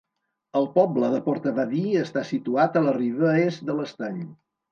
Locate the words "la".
2.87-2.97